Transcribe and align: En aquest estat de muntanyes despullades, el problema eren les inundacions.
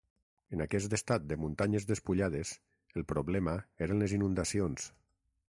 En 0.55 0.63
aquest 0.63 0.95
estat 0.97 1.27
de 1.31 1.37
muntanyes 1.41 1.85
despullades, 1.91 2.55
el 3.01 3.07
problema 3.13 3.55
eren 3.89 4.03
les 4.05 4.19
inundacions. 4.19 4.91